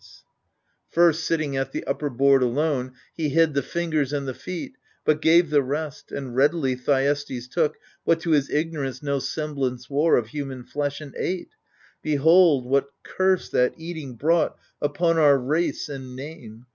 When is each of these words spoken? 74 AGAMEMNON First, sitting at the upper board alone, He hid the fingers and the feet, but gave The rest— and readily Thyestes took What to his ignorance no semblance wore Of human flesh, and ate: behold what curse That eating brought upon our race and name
74 0.89 1.03
AGAMEMNON 1.03 1.11
First, 1.13 1.27
sitting 1.27 1.57
at 1.57 1.71
the 1.73 1.83
upper 1.85 2.09
board 2.09 2.41
alone, 2.41 2.93
He 3.13 3.29
hid 3.29 3.53
the 3.53 3.61
fingers 3.61 4.11
and 4.11 4.27
the 4.27 4.33
feet, 4.33 4.75
but 5.05 5.21
gave 5.21 5.51
The 5.51 5.61
rest— 5.61 6.11
and 6.11 6.35
readily 6.35 6.75
Thyestes 6.75 7.47
took 7.47 7.77
What 8.03 8.19
to 8.21 8.31
his 8.31 8.49
ignorance 8.49 9.03
no 9.03 9.19
semblance 9.19 9.91
wore 9.91 10.15
Of 10.17 10.29
human 10.29 10.63
flesh, 10.63 11.01
and 11.01 11.13
ate: 11.15 11.49
behold 12.01 12.65
what 12.65 12.87
curse 13.03 13.49
That 13.49 13.75
eating 13.77 14.15
brought 14.15 14.57
upon 14.81 15.19
our 15.19 15.37
race 15.37 15.87
and 15.87 16.15
name 16.15 16.65